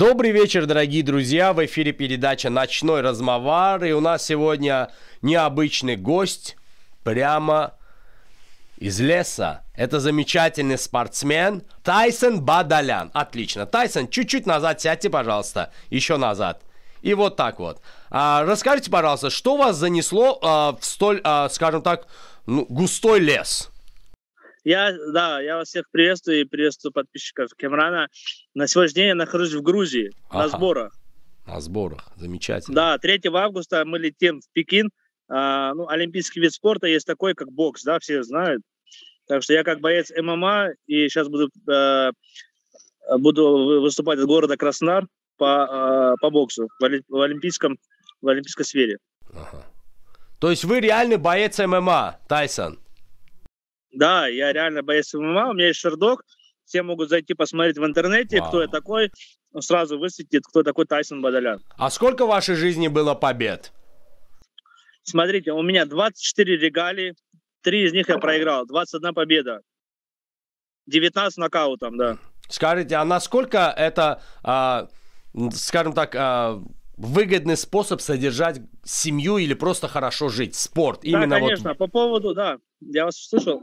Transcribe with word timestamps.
Добрый 0.00 0.30
вечер, 0.30 0.64
дорогие 0.64 1.02
друзья. 1.02 1.52
В 1.52 1.62
эфире 1.66 1.92
передача 1.92 2.48
«Ночной 2.48 3.02
размовар». 3.02 3.84
И 3.84 3.92
у 3.92 4.00
нас 4.00 4.24
сегодня 4.24 4.90
необычный 5.20 5.96
гость 5.96 6.56
прямо 7.04 7.74
из 8.78 8.98
леса. 8.98 9.62
Это 9.74 10.00
замечательный 10.00 10.78
спортсмен 10.78 11.64
Тайсон 11.82 12.40
Бадалян. 12.40 13.10
Отлично. 13.12 13.66
Тайсон, 13.66 14.08
чуть-чуть 14.08 14.46
назад 14.46 14.80
сядьте, 14.80 15.10
пожалуйста. 15.10 15.70
Еще 15.90 16.16
назад. 16.16 16.62
И 17.02 17.12
вот 17.12 17.36
так 17.36 17.58
вот. 17.58 17.82
А, 18.08 18.42
расскажите, 18.46 18.90
пожалуйста, 18.90 19.28
что 19.28 19.58
вас 19.58 19.76
занесло 19.76 20.38
а, 20.40 20.78
в 20.80 20.82
столь, 20.82 21.20
а, 21.24 21.50
скажем 21.50 21.82
так, 21.82 22.06
ну, 22.46 22.64
густой 22.70 23.20
лес? 23.20 23.70
Я, 24.62 24.92
да, 25.12 25.40
я 25.40 25.56
вас 25.56 25.68
всех 25.68 25.90
приветствую 25.90 26.42
и 26.42 26.44
приветствую 26.44 26.92
подписчиков 26.92 27.50
Кемрана. 27.56 28.08
На 28.54 28.66
сегодняшний 28.66 29.02
день 29.02 29.08
я 29.08 29.14
нахожусь 29.14 29.54
в 29.54 29.62
Грузии 29.62 30.10
ага. 30.28 30.42
на 30.42 30.48
сборах. 30.48 30.96
На 31.46 31.60
сборах, 31.60 32.12
замечательно. 32.16 32.74
Да, 32.74 32.98
3 32.98 33.20
августа 33.32 33.84
мы 33.86 33.98
летим 33.98 34.40
в 34.40 34.50
Пекин. 34.52 34.90
А, 35.28 35.72
ну, 35.74 35.88
олимпийский 35.88 36.40
вид 36.40 36.52
спорта 36.52 36.88
есть 36.88 37.06
такой, 37.06 37.34
как 37.34 37.50
бокс, 37.50 37.82
да, 37.84 37.98
все 38.00 38.22
знают. 38.22 38.62
Так 39.26 39.42
что 39.42 39.54
я 39.54 39.64
как 39.64 39.80
боец 39.80 40.10
ММА 40.10 40.72
и 40.86 41.08
сейчас 41.08 41.28
буду, 41.28 41.48
э, 41.70 42.10
буду 43.16 43.80
выступать 43.80 44.18
из 44.18 44.26
города 44.26 44.56
Краснодар 44.56 45.06
по, 45.38 46.14
э, 46.14 46.20
по 46.20 46.30
боксу 46.30 46.68
в, 46.78 47.00
в, 47.08 47.20
олимпийском, 47.20 47.78
в 48.20 48.28
олимпийской 48.28 48.64
сфере. 48.64 48.98
Ага. 49.32 49.64
То 50.40 50.50
есть 50.50 50.64
вы 50.64 50.80
реальный 50.80 51.16
боец 51.16 51.58
ММА, 51.58 52.18
Тайсон? 52.28 52.78
Да, 53.92 54.26
я 54.28 54.52
реально 54.52 54.82
боец 54.82 55.12
ММА, 55.14 55.50
у 55.50 55.52
меня 55.54 55.68
есть 55.68 55.80
шердок, 55.80 56.24
все 56.64 56.82
могут 56.82 57.08
зайти 57.08 57.34
посмотреть 57.34 57.78
в 57.78 57.84
интернете, 57.84 58.40
Вау. 58.40 58.48
кто 58.48 58.62
я 58.62 58.68
такой, 58.68 59.10
сразу 59.58 59.98
высветит, 59.98 60.44
кто 60.46 60.62
такой 60.62 60.86
Тайсон 60.86 61.20
Бадалян. 61.20 61.60
А 61.76 61.90
сколько 61.90 62.24
в 62.24 62.28
вашей 62.28 62.54
жизни 62.54 62.88
было 62.88 63.14
побед? 63.14 63.72
Смотрите, 65.02 65.52
у 65.52 65.62
меня 65.62 65.86
24 65.86 66.56
регалии, 66.56 67.14
три 67.62 67.84
из 67.84 67.92
них 67.92 68.08
я 68.08 68.18
проиграл, 68.18 68.66
21 68.66 69.14
победа, 69.14 69.62
19 70.86 71.38
нокаутом, 71.38 71.96
да. 71.96 72.18
Скажите, 72.48 72.96
а 72.96 73.04
насколько 73.04 73.74
это, 73.76 74.22
а, 74.42 74.88
скажем 75.52 75.92
так, 75.92 76.14
а, 76.14 76.62
выгодный 77.00 77.56
способ 77.56 78.00
содержать 78.00 78.60
семью 78.84 79.38
или 79.38 79.54
просто 79.54 79.88
хорошо 79.88 80.28
жить? 80.28 80.54
Спорт. 80.54 81.04
Именно 81.04 81.36
да, 81.36 81.40
конечно. 81.40 81.68
Вот... 81.70 81.78
По 81.78 81.86
поводу, 81.86 82.34
да, 82.34 82.58
я 82.80 83.06
вас 83.06 83.16
слышал. 83.16 83.62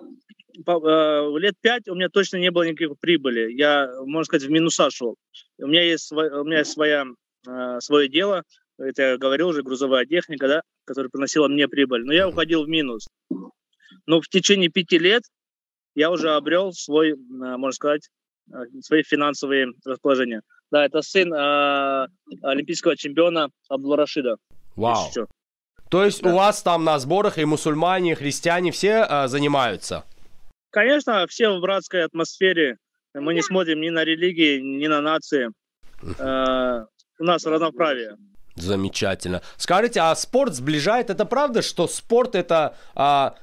По, 0.65 0.79
э, 0.79 1.39
лет 1.39 1.55
пять 1.61 1.87
у 1.87 1.95
меня 1.95 2.09
точно 2.09 2.37
не 2.37 2.49
было 2.49 2.63
никакой 2.63 2.95
прибыли. 2.95 3.51
Я, 3.51 3.89
можно 4.05 4.23
сказать, 4.23 4.47
в 4.47 4.51
минуса 4.51 4.89
шел. 4.89 5.15
У 5.59 5.67
меня 5.67 5.83
есть, 5.83 6.11
у 6.11 6.43
меня 6.43 6.59
есть 6.59 6.71
своя, 6.71 7.05
э, 7.47 7.79
свое 7.79 8.09
дело, 8.09 8.43
это 8.79 9.01
я 9.01 9.17
говорил 9.17 9.49
уже, 9.49 9.63
грузовая 9.63 10.05
техника, 10.05 10.47
да, 10.47 10.61
которая 10.85 11.09
приносила 11.09 11.47
мне 11.47 11.67
прибыль. 11.67 12.03
Но 12.05 12.13
я 12.13 12.27
уходил 12.27 12.63
в 12.63 12.69
минус. 12.69 13.07
Но 14.05 14.21
в 14.21 14.27
течение 14.29 14.69
пяти 14.69 14.99
лет 14.99 15.23
я 15.95 16.11
уже 16.11 16.31
обрел 16.31 16.71
свой, 16.73 17.11
э, 17.11 17.15
можно 17.17 17.71
сказать, 17.71 18.09
э, 18.51 18.57
свои 18.81 19.03
финансовые 19.03 19.73
расположения. 19.85 20.41
Да, 20.71 20.85
это 20.85 21.01
сын 21.01 21.33
э, 21.33 22.07
олимпийского 22.41 22.97
чемпиона 22.97 23.49
Абдулрашида. 23.69 24.37
Вау. 24.75 25.11
То 25.89 26.03
есть 26.03 26.21
да. 26.21 26.29
у 26.29 26.35
вас 26.35 26.61
там 26.61 26.83
на 26.83 26.99
сборах 26.99 27.37
и 27.37 27.45
мусульмане, 27.45 28.11
и 28.11 28.15
христиане 28.15 28.71
все 28.71 29.05
э, 29.09 29.27
занимаются? 29.27 30.03
Конечно, 30.71 31.25
все 31.27 31.49
в 31.49 31.61
братской 31.61 32.03
атмосфере. 32.03 32.77
Мы 33.13 33.33
не 33.33 33.41
смотрим 33.41 33.81
ни 33.81 33.89
на 33.89 34.03
религии, 34.03 34.59
ни 34.59 34.87
на 34.87 35.01
нации. 35.01 35.49
Э, 36.19 36.85
у 37.19 37.23
нас 37.23 37.45
равноправие. 37.45 38.17
Замечательно. 38.55 39.41
Скажите, 39.55 40.01
а 40.01 40.15
спорт 40.15 40.55
сближает? 40.55 41.09
Это 41.09 41.25
правда, 41.25 41.61
что 41.61 41.87
спорт 41.87 42.35
это 42.35 42.75
а, 42.95 43.35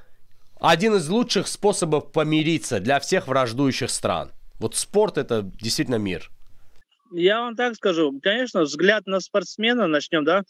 один 0.59 0.95
из 0.95 1.07
лучших 1.07 1.47
способов 1.47 2.11
помириться 2.11 2.81
для 2.81 2.99
всех 2.99 3.27
враждующих 3.27 3.89
стран? 3.89 4.31
Вот 4.59 4.75
спорт 4.75 5.17
это 5.17 5.41
действительно 5.41 5.95
мир. 5.95 6.29
Я 7.11 7.41
вам 7.41 7.55
так 7.55 7.75
скажу. 7.75 8.19
Конечно, 8.21 8.61
взгляд 8.61 9.05
на 9.05 9.19
спортсмена, 9.19 9.87
начнем, 9.87 10.23
да, 10.23 10.43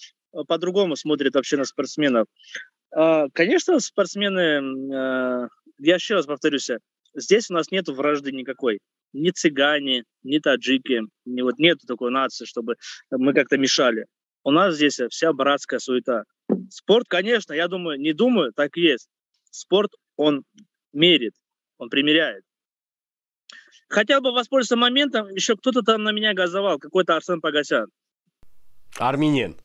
по-другому 0.47 0.95
смотрит 0.95 1.35
вообще 1.35 1.57
на 1.57 1.65
спортсменов. 1.65 2.27
А, 2.91 3.27
конечно, 3.33 3.79
спортсмены, 3.79 4.93
а, 4.95 5.47
я 5.79 5.95
еще 5.95 6.15
раз 6.15 6.25
повторюсь, 6.25 6.69
здесь 7.13 7.49
у 7.49 7.53
нас 7.53 7.71
нет 7.71 7.87
вражды 7.89 8.31
никакой. 8.31 8.79
Ни 9.13 9.31
цыгане, 9.31 10.03
ни 10.23 10.39
таджики, 10.39 11.01
ни 11.25 11.41
вот 11.41 11.57
нету 11.57 11.87
такой 11.87 12.11
нации, 12.11 12.45
чтобы 12.45 12.75
мы 13.11 13.33
как-то 13.33 13.57
мешали. 13.57 14.05
У 14.43 14.51
нас 14.51 14.75
здесь 14.75 14.99
вся 15.09 15.33
братская 15.33 15.79
суета. 15.79 16.23
Спорт, 16.69 17.07
конечно, 17.07 17.53
я 17.53 17.67
думаю, 17.67 17.99
не 17.99 18.13
думаю, 18.13 18.53
так 18.53 18.77
есть. 18.77 19.09
Спорт, 19.51 19.91
он 20.15 20.43
мерит, 20.93 21.33
он 21.77 21.89
примеряет. 21.89 22.44
Хотел 23.95 24.19
бы 24.19 24.33
воспользоваться 24.33 24.75
моментом, 24.75 25.29
еще 25.29 25.55
кто-то 25.55 25.81
там 25.81 26.03
на 26.03 26.11
меня 26.11 26.33
газовал, 26.33 26.79
какой-то 26.79 27.15
Арсен 27.15 27.39
Погосян. 27.39 27.87
Армянин. 28.97 29.55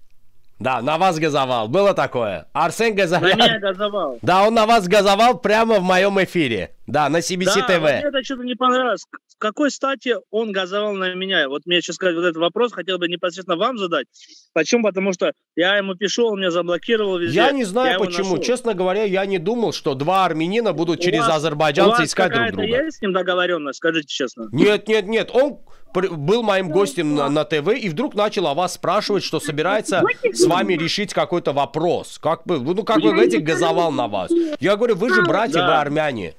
Да, 0.60 0.80
на 0.82 0.98
вас 0.98 1.18
газовал. 1.18 1.66
Было 1.66 1.94
такое. 1.94 2.46
Арсен 2.52 2.94
газовал. 2.94 3.24
На 3.24 3.34
меня 3.34 3.58
газовал. 3.58 4.20
Да, 4.22 4.46
он 4.46 4.54
на 4.54 4.66
вас 4.66 4.86
газовал 4.86 5.36
прямо 5.36 5.80
в 5.80 5.82
моем 5.82 6.22
эфире. 6.22 6.76
Да, 6.90 7.08
на 7.08 7.18
CBC 7.18 7.44
да, 7.44 7.66
TV. 7.68 7.80
Мне 7.80 8.02
это 8.08 8.24
что-то 8.24 8.42
не 8.42 8.54
понравилось. 8.54 9.06
С 9.26 9.36
какой 9.38 9.70
стати 9.70 10.16
он 10.30 10.52
газовал 10.52 10.92
на 10.92 11.14
меня? 11.14 11.48
Вот 11.48 11.62
мне 11.66 11.80
сейчас 11.80 11.96
сказать 11.96 12.16
вот 12.16 12.24
этот 12.24 12.36
вопрос, 12.36 12.72
хотел 12.72 12.98
бы 12.98 13.08
непосредственно 13.08 13.56
вам 13.56 13.78
задать. 13.78 14.06
Почему? 14.52 14.84
Потому 14.84 15.12
что 15.12 15.32
я 15.54 15.76
ему 15.76 15.94
пишу, 15.94 16.26
он 16.26 16.40
меня 16.40 16.50
заблокировал 16.50 17.18
везде. 17.18 17.36
Я 17.36 17.52
не 17.52 17.64
знаю 17.64 17.92
я 17.92 17.98
почему. 17.98 18.38
Честно 18.38 18.74
говоря, 18.74 19.04
я 19.04 19.24
не 19.24 19.38
думал, 19.38 19.72
что 19.72 19.94
два 19.94 20.24
армянина 20.24 20.72
будут 20.72 20.98
у 20.98 21.02
через 21.02 21.20
вас, 21.20 21.36
азербайджанца 21.36 22.04
искать 22.04 22.32
друг 22.32 22.50
друга. 22.52 22.84
есть 22.84 22.98
с 22.98 23.02
ним 23.02 23.12
договоренность, 23.12 23.78
скажите 23.78 24.08
честно? 24.08 24.48
Нет, 24.50 24.88
нет, 24.88 25.06
нет. 25.06 25.30
Он 25.32 25.60
был 25.92 26.42
моим 26.42 26.70
гостем 26.70 27.14
на, 27.14 27.28
на 27.28 27.44
ТВ 27.44 27.68
и 27.68 27.88
вдруг 27.88 28.14
начал 28.14 28.46
о 28.46 28.54
вас 28.54 28.74
спрашивать, 28.74 29.24
что 29.24 29.40
собирается 29.40 30.02
с 30.22 30.44
вами 30.46 30.74
решить 30.74 31.12
какой-то 31.12 31.52
вопрос. 31.52 32.18
Как 32.18 32.42
бы, 32.44 32.58
ну, 32.58 32.82
как 32.84 32.98
вы 32.98 33.12
говорите, 33.12 33.38
газовал 33.38 33.92
на 33.92 34.08
вас. 34.08 34.30
Я 34.60 34.76
говорю, 34.76 34.96
вы 34.96 35.12
же 35.14 35.22
братья, 35.22 35.58
да. 35.58 35.66
вы 35.66 35.74
армяне. 35.74 36.34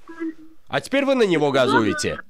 А 0.72 0.80
теперь 0.80 1.04
вы 1.04 1.16
на 1.16 1.24
него 1.24 1.52
газуете. 1.52 2.22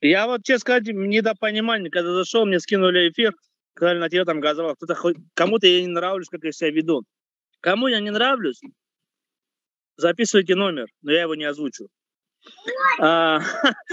Я 0.00 0.26
вот, 0.26 0.44
честно 0.44 0.60
сказать, 0.60 0.86
не 0.86 1.20
до 1.20 1.34
понимания, 1.34 1.90
когда 1.90 2.14
зашел, 2.14 2.46
мне 2.46 2.58
скинули 2.58 3.10
эфир, 3.10 3.34
сказали, 3.76 3.98
на 3.98 4.08
тебя 4.08 4.24
там 4.24 4.40
газовал. 4.40 4.74
Кто-то, 4.74 4.96
кому-то 5.34 5.66
я 5.66 5.82
не 5.82 5.88
нравлюсь, 5.88 6.28
как 6.28 6.42
я 6.44 6.52
себя 6.52 6.70
веду. 6.70 7.02
Кому 7.60 7.88
я 7.88 8.00
не 8.00 8.10
нравлюсь, 8.10 8.60
записывайте 9.96 10.54
номер, 10.54 10.86
но 11.02 11.12
я 11.12 11.22
его 11.22 11.34
не 11.34 11.44
озвучу. 11.44 11.88
А, 13.00 13.40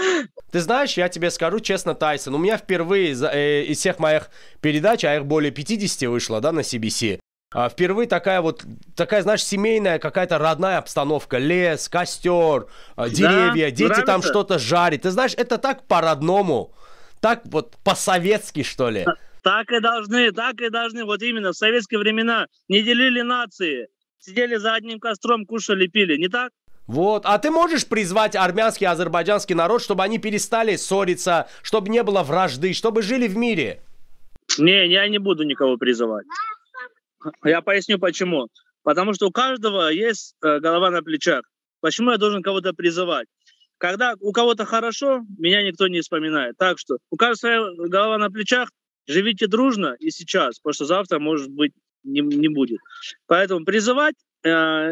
Ты 0.50 0.60
знаешь, 0.60 0.96
я 0.96 1.08
тебе 1.10 1.30
скажу 1.30 1.60
честно, 1.60 1.94
Тайсон, 1.94 2.36
у 2.36 2.38
меня 2.38 2.56
впервые 2.56 3.10
из, 3.10 3.22
э, 3.22 3.64
из 3.64 3.78
всех 3.78 3.98
моих 3.98 4.30
передач, 4.62 5.04
а 5.04 5.16
их 5.16 5.26
более 5.26 5.50
50 5.50 6.08
вышло, 6.08 6.40
да, 6.40 6.52
на 6.52 6.60
CBC, 6.60 7.18
а, 7.58 7.70
впервые 7.70 8.06
такая 8.06 8.42
вот, 8.42 8.64
такая, 8.94 9.22
знаешь, 9.22 9.42
семейная 9.42 9.98
какая-то 9.98 10.36
родная 10.36 10.76
обстановка. 10.76 11.38
Лес, 11.38 11.88
костер, 11.88 12.66
а, 12.96 13.08
деревья, 13.08 13.64
да, 13.64 13.70
дети 13.70 13.82
нравится? 13.84 14.04
там 14.04 14.22
что-то 14.22 14.58
жарят. 14.58 15.02
Ты 15.02 15.10
знаешь, 15.10 15.32
это 15.34 15.56
так 15.56 15.86
по-родному, 15.86 16.74
так 17.22 17.40
вот 17.46 17.74
по-советски, 17.82 18.62
что 18.62 18.90
ли. 18.90 19.06
Так 19.42 19.72
и 19.72 19.80
должны, 19.80 20.32
так 20.32 20.60
и 20.60 20.68
должны. 20.68 21.06
Вот 21.06 21.22
именно 21.22 21.52
в 21.52 21.56
советские 21.56 21.98
времена 21.98 22.46
не 22.68 22.82
делили 22.82 23.22
нации. 23.22 23.88
Сидели 24.18 24.56
за 24.56 24.74
одним 24.74 25.00
костром, 25.00 25.46
кушали, 25.46 25.86
пили. 25.86 26.18
Не 26.18 26.28
так? 26.28 26.52
Вот. 26.86 27.22
А 27.24 27.38
ты 27.38 27.50
можешь 27.50 27.86
призвать 27.86 28.36
армянский, 28.36 28.86
азербайджанский 28.86 29.54
народ, 29.54 29.80
чтобы 29.80 30.02
они 30.02 30.18
перестали 30.18 30.76
ссориться, 30.76 31.48
чтобы 31.62 31.88
не 31.88 32.02
было 32.02 32.22
вражды, 32.22 32.74
чтобы 32.74 33.00
жили 33.00 33.26
в 33.28 33.36
мире? 33.38 33.80
Не, 34.58 34.86
я 34.88 35.08
не 35.08 35.16
буду 35.16 35.44
никого 35.44 35.78
призывать. 35.78 36.26
Я 37.44 37.62
поясню 37.62 37.98
почему. 37.98 38.48
Потому 38.82 39.14
что 39.14 39.26
у 39.26 39.32
каждого 39.32 39.88
есть 39.88 40.36
э, 40.44 40.60
голова 40.60 40.90
на 40.90 41.02
плечах. 41.02 41.42
Почему 41.80 42.12
я 42.12 42.18
должен 42.18 42.42
кого-то 42.42 42.72
призывать? 42.72 43.26
Когда 43.78 44.14
у 44.20 44.32
кого-то 44.32 44.64
хорошо, 44.64 45.22
меня 45.38 45.62
никто 45.62 45.88
не 45.88 46.00
вспоминает. 46.00 46.56
Так 46.56 46.78
что 46.78 46.98
у 47.10 47.16
каждого 47.16 47.34
своя 47.34 47.88
голова 47.88 48.16
на 48.18 48.30
плечах, 48.30 48.70
живите 49.06 49.46
дружно 49.46 49.96
и 49.98 50.10
сейчас, 50.10 50.58
потому 50.58 50.74
что 50.74 50.84
завтра, 50.84 51.18
может 51.18 51.50
быть, 51.50 51.72
не, 52.04 52.20
не 52.20 52.48
будет. 52.48 52.78
Поэтому 53.26 53.64
призывать, 53.64 54.14
э, 54.42 54.50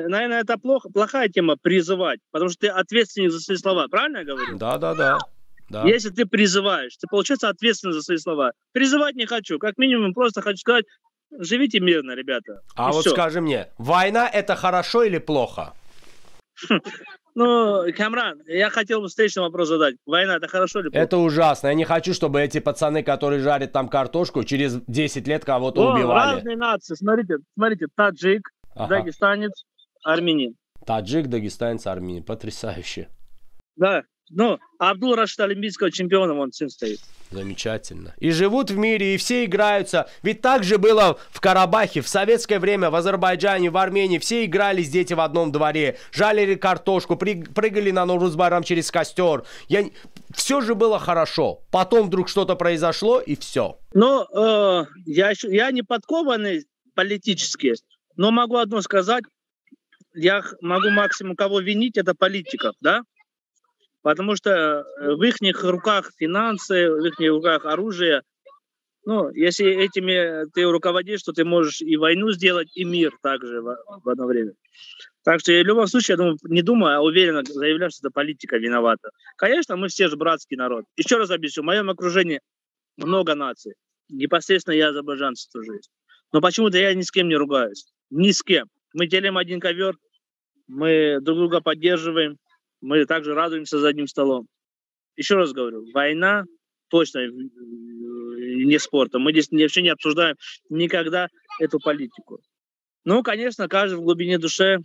наверное, 0.09 0.41
это 0.41 0.59
плохо, 0.59 0.89
плохая 0.91 1.29
тема 1.29 1.57
призывать, 1.57 2.21
потому 2.31 2.51
что 2.51 2.61
ты 2.61 2.69
ответственен 2.69 3.31
за 3.31 3.41
свои 3.41 3.57
слова. 3.57 3.89
Правильно 3.89 4.19
я 4.19 4.25
говорю? 4.25 4.59
Да, 4.59 4.79
да, 4.79 4.95
да. 4.95 5.19
Да. 5.71 5.85
Если 5.87 6.11
ты 6.11 6.27
призываешь, 6.27 6.97
ты, 6.97 7.07
получается, 7.09 7.49
ответственен 7.49 7.95
за 7.95 8.03
свои 8.03 8.19
слова. 8.19 8.53
Призывать 8.73 9.15
не 9.15 9.25
хочу. 9.25 9.59
Как 9.59 9.79
минимум, 9.79 10.13
просто 10.13 10.43
хочу 10.43 10.59
сказать, 10.59 10.85
живите 11.39 11.81
мирно, 11.81 12.13
ребята. 12.13 12.61
А 12.77 12.93
вот 12.93 13.03
все. 13.03 13.11
скажи 13.11 13.41
мне, 13.41 13.69
война 13.79 14.29
это 14.29 14.55
хорошо 14.57 15.03
или 15.05 15.19
плохо? 15.19 15.73
Ну, 17.37 17.83
Камран, 17.97 18.41
я 18.47 18.71
хотел 18.71 19.01
бы 19.01 19.09
встречный 19.09 19.43
вопрос 19.43 19.69
задать. 19.69 19.97
Война, 20.07 20.37
это 20.37 20.47
хорошо 20.47 20.81
или 20.81 20.89
плохо? 20.89 21.03
Это 21.03 21.17
ужасно. 21.19 21.67
Я 21.69 21.75
не 21.75 21.85
хочу, 21.85 22.15
чтобы 22.15 22.41
эти 22.41 22.61
пацаны, 22.61 23.03
которые 23.03 23.41
жарят 23.41 23.73
там 23.73 23.89
картошку, 23.89 24.45
через 24.45 24.81
10 24.87 25.27
лет 25.27 25.45
кого-то 25.45 25.83
О, 25.83 25.95
убивали. 25.95 26.37
разные 26.37 26.57
нации. 26.57 26.95
Смотрите, 26.95 27.39
смотрите, 27.55 27.87
таджик, 27.97 28.49
Ага. 28.77 28.99
дагестанец, 28.99 29.65
армянин. 30.05 30.55
Таджик, 30.87 31.27
дагестанец, 31.27 31.87
армянин. 31.89 32.23
Потрясающе. 32.23 33.09
Да. 33.75 34.05
Ну, 34.31 34.59
Абдул 34.79 35.15
Рашид 35.15 35.41
олимпийского 35.41 35.91
чемпиона, 35.91 36.35
вон 36.35 36.53
сын 36.53 36.71
стоит. 36.71 37.01
Замечательно. 37.31 38.15
И 38.19 38.31
живут 38.31 38.71
в 38.71 38.77
мире, 38.77 39.15
и 39.15 39.17
все 39.17 39.45
играются. 39.45 40.09
Ведь 40.23 40.41
так 40.41 40.63
же 40.63 40.79
было 40.79 41.19
в 41.31 41.41
Карабахе, 41.41 42.01
в 42.01 42.09
советское 42.09 42.59
время, 42.59 42.91
в 42.91 42.95
Азербайджане, 42.95 43.71
в 43.71 43.77
Армении. 43.77 44.19
Все 44.19 44.45
игрались 44.45 44.89
дети 44.89 45.15
в 45.15 45.21
одном 45.21 45.51
дворе, 45.51 45.99
жалили 46.13 46.55
картошку, 46.55 47.17
прыгали 47.17 47.91
на 47.91 48.07
Нурузбарам 48.07 48.63
через 48.63 48.91
костер. 48.91 49.45
Я... 49.69 49.85
Все 50.35 50.61
же 50.61 50.75
было 50.75 50.99
хорошо. 50.99 51.61
Потом 51.71 52.07
вдруг 52.07 52.29
что-то 52.29 52.55
произошло, 52.57 53.21
и 53.21 53.37
все. 53.37 53.79
Ну, 53.95 54.23
э, 54.23 54.85
я, 55.07 55.33
я 55.43 55.71
не 55.71 55.83
подкованный 55.83 56.67
политически, 56.95 57.75
но 58.17 58.31
могу 58.31 58.57
одно 58.57 58.81
сказать. 58.81 59.25
Я 60.15 60.43
могу 60.61 60.91
максимум 60.91 61.35
кого 61.35 61.61
винить, 61.61 61.97
это 61.99 62.15
политиков, 62.15 62.75
да? 62.81 63.03
Потому 64.05 64.37
что 64.37 64.51
э, 64.51 65.15
в 65.15 65.23
их 65.23 65.65
руках 65.65 66.13
финансы, 66.19 66.91
в 66.91 67.07
их 67.07 67.19
руках 67.19 67.65
оружие. 67.65 68.21
Ну, 69.07 69.31
если 69.31 69.67
этими 69.67 70.45
ты 70.53 70.65
руководишь, 70.65 71.23
то 71.23 71.33
ты 71.33 71.47
можешь 71.47 71.81
и 71.81 71.97
войну 71.97 72.31
сделать, 72.31 72.69
и 72.75 72.85
мир 72.85 73.17
также 73.23 73.63
в, 73.63 73.77
в 74.05 74.09
одно 74.09 74.27
время. 74.27 74.53
Так 75.25 75.41
что 75.41 75.53
в 75.53 75.65
любом 75.65 75.87
случае, 75.87 76.15
я 76.15 76.17
думаю, 76.19 76.39
не 76.43 76.61
думаю, 76.61 76.99
а 76.99 77.01
уверенно 77.01 77.43
заявляю, 77.47 77.91
что 77.91 78.07
это 78.07 78.13
политика 78.13 78.59
виновата. 78.59 79.09
Конечно, 79.37 79.77
мы 79.77 79.89
все 79.89 80.09
же 80.09 80.17
братский 80.17 80.59
народ. 80.59 80.85
Еще 80.97 81.17
раз 81.17 81.31
объясню, 81.31 81.63
в 81.63 81.67
моем 81.67 81.89
окружении 81.89 82.41
много 82.99 83.35
наций. 83.35 83.73
Непосредственно 84.11 84.75
я 84.75 84.89
азербайджанец 84.89 85.47
тоже 85.47 85.77
есть. 85.77 85.91
Но 86.31 86.43
почему-то 86.43 86.77
я 86.77 86.93
ни 86.93 87.01
с 87.01 87.11
кем 87.11 87.29
не 87.29 87.37
ругаюсь. 87.37 87.87
Ни 88.11 88.33
с 88.33 88.43
кем. 88.43 88.69
Мы 88.93 89.07
делим 89.07 89.39
один 89.39 89.61
ковер, 89.61 89.97
мы 90.67 91.21
друг 91.23 91.39
друга 91.39 91.63
поддерживаем, 91.63 92.37
мы 92.85 93.05
также 93.07 93.35
радуемся 93.35 93.79
за 93.79 93.89
одним 93.89 94.07
столом. 94.07 94.47
Еще 95.17 95.37
раз 95.37 95.53
говорю, 95.53 95.85
война 95.93 96.45
точно 96.91 97.21
э, 97.21 97.31
не 98.67 98.79
спортом. 98.79 99.23
Мы 99.23 99.33
здесь 99.33 99.49
вообще 99.51 99.83
не 99.83 99.89
обсуждаем 99.89 100.37
никогда 100.69 101.29
эту 101.61 101.79
политику. 101.81 102.41
Ну, 103.05 103.23
конечно, 103.23 103.69
каждый 103.69 103.97
в 103.97 104.03
глубине 104.03 104.39
души 104.39 104.79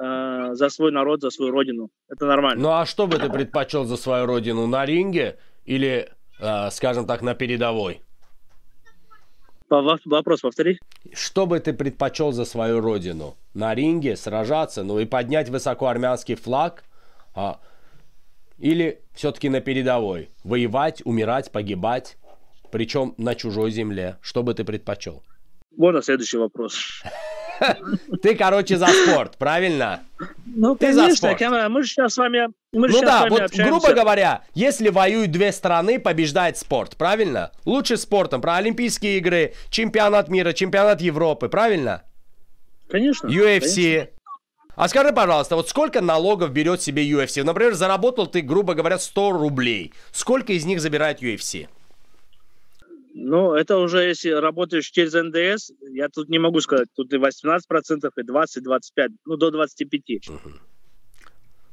э, 0.00 0.48
за 0.52 0.68
свой 0.70 0.90
народ, 0.92 1.20
за 1.20 1.30
свою 1.30 1.52
родину. 1.52 1.88
Это 2.08 2.26
нормально. 2.26 2.62
Ну 2.62 2.68
а 2.70 2.86
что 2.86 3.06
бы 3.06 3.18
ты 3.18 3.30
предпочел 3.30 3.84
за 3.84 3.96
свою 3.96 4.26
родину? 4.26 4.66
На 4.66 4.84
ринге 4.86 5.38
или, 5.64 6.08
э, 6.40 6.70
скажем 6.70 7.06
так, 7.06 7.22
на 7.22 7.34
передовой? 7.34 8.00
По- 9.68 9.82
во- 9.82 9.98
Вопрос 10.04 10.40
повтори. 10.40 10.78
Что 11.12 11.46
бы 11.46 11.60
ты 11.60 11.72
предпочел 11.74 12.32
за 12.32 12.44
свою 12.44 12.80
родину? 12.80 13.36
На 13.54 13.74
ринге 13.74 14.16
сражаться, 14.16 14.82
ну 14.82 14.98
и 14.98 15.04
поднять 15.04 15.48
высоко 15.50 15.86
армянский 15.88 16.34
флаг? 16.36 16.84
А, 17.38 17.60
или 18.58 19.00
все-таки 19.14 19.48
на 19.48 19.60
передовой? 19.60 20.30
Воевать, 20.42 21.02
умирать, 21.04 21.52
погибать? 21.52 22.16
Причем 22.72 23.14
на 23.16 23.36
чужой 23.36 23.70
земле. 23.70 24.16
Что 24.20 24.42
бы 24.42 24.54
ты 24.54 24.64
предпочел? 24.64 25.22
Вот 25.76 25.92
на 25.92 26.02
следующий 26.02 26.38
вопрос. 26.38 27.00
Ты, 28.22 28.34
короче, 28.34 28.76
за 28.76 28.88
спорт, 28.88 29.36
правильно? 29.36 30.02
Ну, 30.46 30.74
Ты 30.74 30.92
за 30.92 31.02
конечно, 31.02 31.16
спорт. 31.16 31.38
Кэмерон, 31.38 31.72
мы 31.72 31.82
же 31.82 31.88
сейчас 31.88 32.14
с 32.14 32.16
вами, 32.16 32.48
мы 32.72 32.88
Ну 32.88 33.00
да, 33.00 33.20
вами 33.20 33.30
вот 33.30 33.40
общаемся. 33.42 33.70
грубо 33.70 33.94
говоря, 33.94 34.42
если 34.54 34.88
воюют 34.90 35.30
две 35.30 35.52
страны, 35.52 36.00
побеждает 36.00 36.56
спорт, 36.56 36.96
правильно? 36.96 37.52
Лучше 37.64 37.96
спортом, 37.96 38.40
про 38.40 38.56
Олимпийские 38.56 39.18
игры, 39.18 39.54
чемпионат 39.70 40.28
мира, 40.28 40.52
чемпионат 40.52 41.00
Европы, 41.00 41.48
правильно? 41.48 42.02
Конечно. 42.88 43.28
UFC. 43.28 44.08
А 44.78 44.86
скажи, 44.88 45.12
пожалуйста, 45.12 45.56
вот 45.56 45.68
сколько 45.68 46.00
налогов 46.00 46.52
берет 46.52 46.80
себе 46.80 47.02
UFC? 47.02 47.42
Например, 47.42 47.74
заработал 47.74 48.28
ты, 48.28 48.42
грубо 48.42 48.74
говоря, 48.74 48.96
100 48.96 49.32
рублей. 49.32 49.92
Сколько 50.12 50.52
из 50.52 50.66
них 50.66 50.80
забирает 50.80 51.20
UFC? 51.20 51.66
Ну, 53.12 53.54
это 53.54 53.78
уже 53.78 54.04
если 54.04 54.30
работаешь 54.30 54.88
через 54.88 55.14
НДС, 55.14 55.72
я 55.90 56.08
тут 56.08 56.28
не 56.28 56.38
могу 56.38 56.60
сказать, 56.60 56.86
тут 56.94 57.12
и 57.12 57.16
18%, 57.16 57.58
и 58.16 58.22
20, 58.22 58.62
25, 58.62 59.10
ну, 59.26 59.36
до 59.36 59.50
25. 59.50 60.30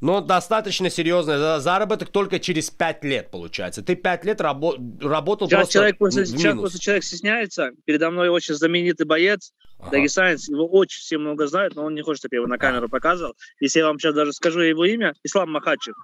Ну, 0.02 0.22
достаточно 0.22 0.90
серьезный 0.90 1.38
за- 1.38 1.60
заработок 1.60 2.10
только 2.10 2.40
через 2.40 2.70
5 2.70 3.04
лет, 3.04 3.32
получается. 3.32 3.82
Ты 3.82 3.96
5 3.96 4.26
лет 4.26 4.42
рабо- 4.42 4.76
работал 5.02 5.48
Сейчас 5.48 5.60
просто 5.60 5.74
человек, 5.74 5.98
после, 5.98 6.26
сейчас 6.26 6.58
просто 6.58 6.80
человек 6.80 7.04
стесняется. 7.04 7.72
Передо 7.86 8.12
мной 8.12 8.30
очень 8.30 8.56
знаменитый 8.56 9.06
боец, 9.06 9.52
Ага. 9.80 9.92
дагестанец, 9.92 10.48
его 10.50 10.68
очень 10.68 11.00
все 11.00 11.18
много 11.18 11.48
знают, 11.48 11.76
но 11.76 11.86
он 11.86 11.96
не 11.96 12.02
хочет, 12.02 12.20
чтобы 12.20 12.36
я 12.36 12.40
его 12.40 12.48
на 12.48 12.58
камеру 12.58 12.90
показывал. 12.90 13.34
Если 13.62 13.80
я 13.80 13.88
вам 13.88 13.98
сейчас 14.00 14.14
даже 14.16 14.34
скажу 14.34 14.60
его 14.60 14.84
имя, 14.86 15.14
Ислам 15.24 15.52
Махачев. 15.52 15.96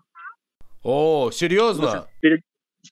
О, 0.83 1.29
серьезно? 1.31 2.07
Перед- 2.21 2.41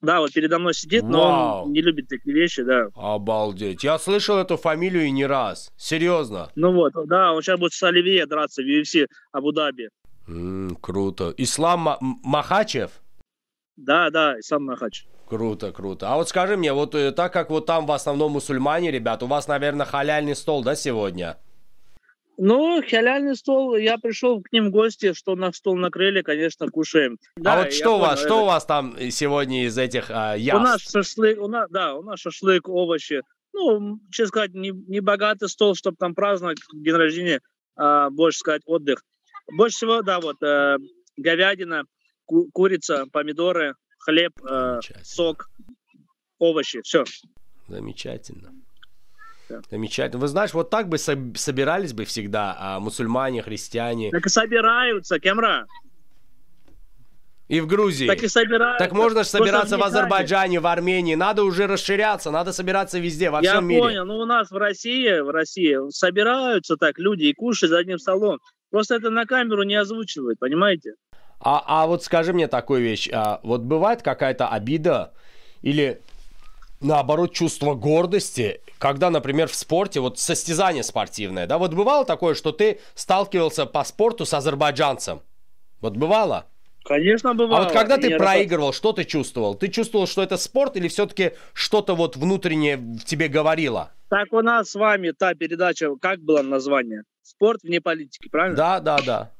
да, 0.01 0.19
вот 0.19 0.31
передо 0.33 0.59
мной 0.59 0.73
сидит, 0.75 1.03
но 1.03 1.19
Вау. 1.19 1.65
он 1.65 1.71
не 1.73 1.81
любит 1.81 2.07
такие 2.09 2.35
вещи, 2.35 2.61
да. 2.61 2.89
Обалдеть. 2.95 3.83
Я 3.83 3.97
слышал 3.97 4.37
эту 4.37 4.55
фамилию 4.57 5.05
и 5.05 5.11
не 5.11 5.25
раз. 5.25 5.71
Серьезно. 5.77 6.51
Ну 6.55 6.71
вот, 6.73 6.93
да, 7.07 7.33
он 7.33 7.41
сейчас 7.41 7.59
будет 7.59 7.73
с 7.73 7.81
Оливье 7.81 8.25
драться 8.27 8.61
в 8.61 8.65
UFC 8.65 9.07
Абу-Даби. 9.31 9.89
М, 10.29 10.77
круто. 10.79 11.33
Ислам 11.37 11.97
Махачев? 12.23 12.91
Да, 13.77 14.09
да, 14.11 14.39
Ислам 14.39 14.65
Махачев. 14.65 15.07
Круто, 15.27 15.71
круто. 15.71 16.11
А 16.11 16.15
вот 16.15 16.29
скажи 16.29 16.57
мне, 16.57 16.73
вот 16.73 16.95
э, 16.95 17.11
так 17.11 17.33
как 17.33 17.49
вот 17.49 17.65
там 17.65 17.85
в 17.85 17.91
основном 17.91 18.33
мусульмане, 18.33 18.91
ребят, 18.91 19.23
у 19.23 19.27
вас, 19.27 19.47
наверное, 19.47 19.85
халяльный 19.85 20.35
стол, 20.35 20.63
да, 20.63 20.75
сегодня? 20.75 21.37
Ну, 22.37 22.81
халяльный 22.87 23.35
стол, 23.35 23.75
я 23.75 23.97
пришел 23.97 24.41
к 24.41 24.51
ним 24.51 24.67
в 24.67 24.71
гости, 24.71 25.13
что 25.13 25.35
на 25.35 25.51
стол 25.51 25.75
накрыли, 25.75 26.21
конечно, 26.21 26.67
кушаем. 26.69 27.17
Да, 27.35 27.53
а 27.53 27.63
вот 27.63 27.73
что 27.73 27.97
у 27.97 27.99
вас, 27.99 28.15
понял, 28.15 28.25
что 28.27 28.35
это- 28.35 28.43
у 28.43 28.45
вас 28.45 28.65
там 28.65 28.95
сегодня 29.11 29.65
из 29.65 29.77
этих 29.77 30.09
а, 30.09 30.35
У 30.35 30.59
нас 30.59 30.81
яств? 30.81 30.91
шашлык, 30.91 31.41
у 31.41 31.47
нас, 31.47 31.69
да, 31.69 31.95
у 31.95 32.01
нас 32.01 32.19
шашлык, 32.19 32.69
овощи. 32.69 33.21
Ну, 33.53 33.99
честно 34.11 34.27
сказать, 34.29 34.53
не, 34.53 34.69
не 34.69 34.99
богатый 35.01 35.49
стол, 35.49 35.75
чтобы 35.75 35.97
там 35.97 36.15
праздновать 36.15 36.59
день 36.73 36.93
рождения, 36.95 37.41
а, 37.75 38.09
больше 38.09 38.39
сказать, 38.39 38.61
отдых. 38.65 39.03
Больше 39.51 39.77
всего, 39.77 40.01
да, 40.01 40.19
вот 40.19 40.41
э, 40.43 40.77
говядина, 41.17 41.83
ку- 42.25 42.49
курица, 42.53 43.05
помидоры, 43.11 43.73
хлеб, 43.99 44.33
э, 44.49 44.79
сок, 45.03 45.49
овощи, 46.37 46.81
все. 46.83 47.03
Замечательно. 47.67 48.51
Да. 49.49 49.61
Замечательно. 49.71 50.21
Вы 50.21 50.27
знаешь, 50.27 50.53
вот 50.53 50.69
так 50.69 50.89
бы 50.89 50.97
соб- 50.97 51.35
собирались 51.35 51.93
бы 51.93 52.05
всегда 52.05 52.55
а, 52.59 52.79
мусульмане, 52.79 53.41
христиане. 53.41 54.11
Так 54.11 54.25
и 54.25 54.29
собираются, 54.29 55.19
Кемра. 55.19 55.65
И 57.47 57.61
в 57.61 57.65
Грузии. 57.65 58.05
Так 58.05 58.21
и 58.21 58.27
собираются. 58.27 58.85
Так 58.85 58.93
можно 58.93 59.23
же 59.23 59.29
собираться 59.29 59.75
в 59.75 59.79
вникание. 59.79 59.87
Азербайджане, 59.87 60.59
в 60.59 60.67
Армении. 60.67 61.15
Надо 61.15 61.43
уже 61.43 61.65
расширяться, 61.65 62.29
надо 62.29 62.53
собираться 62.53 62.99
везде, 62.99 63.31
во 63.31 63.41
Я 63.41 63.53
всем 63.53 63.65
мире. 63.65 63.81
понял, 63.81 64.05
ну 64.05 64.17
у 64.19 64.25
нас 64.25 64.51
в 64.51 64.55
России, 64.57 65.19
в 65.19 65.31
России 65.31 65.75
собираются 65.89 66.77
так 66.77 66.99
люди 66.99 67.23
и 67.23 67.33
кушают 67.33 67.71
за 67.71 67.79
одним 67.79 67.97
столом. 67.97 68.37
Просто 68.71 68.95
это 68.95 69.09
на 69.09 69.25
камеру 69.25 69.63
не 69.63 69.75
озвучивают, 69.75 70.39
понимаете? 70.39 70.93
А, 71.39 71.63
а 71.65 71.87
вот 71.87 72.03
скажи 72.03 72.33
мне 72.33 72.47
такую 72.47 72.81
вещь. 72.81 73.09
а, 73.11 73.39
вот 73.43 73.61
бывает 73.61 74.01
какая-то 74.01 74.49
обида 74.49 75.13
или 75.61 76.01
наоборот 76.81 77.33
чувство 77.33 77.73
гордости, 77.73 78.61
когда, 78.77 79.09
например, 79.09 79.47
в 79.47 79.55
спорте, 79.55 79.99
вот 79.99 80.19
состязание 80.19 80.83
спортивное, 80.83 81.47
да, 81.47 81.57
вот 81.57 81.73
бывало 81.73 82.05
такое, 82.05 82.35
что 82.35 82.51
ты 82.51 82.79
сталкивался 82.95 83.65
по 83.65 83.83
спорту 83.83 84.25
с 84.25 84.33
азербайджанцем? 84.33 85.21
Вот 85.81 85.95
бывало? 85.97 86.45
Конечно, 86.85 87.31
А 87.31 87.33
бывало. 87.33 87.63
вот 87.63 87.73
когда 87.73 87.97
ты 87.97 88.09
раз- 88.09 88.17
проигрывал, 88.17 88.73
что 88.73 88.93
ты 88.93 89.03
чувствовал? 89.03 89.55
Ты 89.55 89.67
чувствовал, 89.67 90.07
что 90.07 90.23
это 90.23 90.37
спорт 90.37 90.75
или 90.77 90.87
все-таки 90.87 91.33
что-то 91.53 91.95
вот 91.95 92.15
внутреннее 92.15 92.77
в 92.77 93.03
тебе 93.03 93.27
говорило? 93.27 93.91
Так 94.09 94.33
у 94.33 94.41
нас 94.41 94.71
с 94.71 94.75
вами 94.75 95.11
та 95.11 95.35
передача, 95.35 95.95
как 96.01 96.19
было 96.21 96.41
название? 96.41 97.03
Спорт 97.29 97.61
вне 97.61 97.79
политики, 97.79 98.27
правильно? 98.27 98.57
Да, 98.57 98.79
да, 98.79 98.97
да. 99.05 99.31